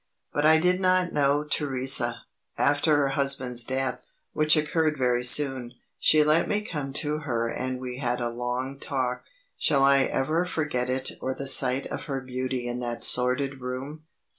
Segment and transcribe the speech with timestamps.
[0.33, 2.23] But I did not know Theresa.
[2.57, 7.79] After her husband's death, which occurred very soon, she let me come to her and
[7.79, 9.25] we had a long talk.
[9.59, 14.05] Shall I ever forget it or the sight of her beauty in that sordid room?